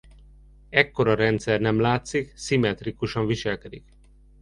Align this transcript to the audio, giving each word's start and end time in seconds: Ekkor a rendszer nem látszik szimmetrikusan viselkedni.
Ekkor 0.69 1.07
a 1.07 1.13
rendszer 1.15 1.59
nem 1.59 1.79
látszik 1.79 2.31
szimmetrikusan 2.35 3.25
viselkedni. 3.27 3.83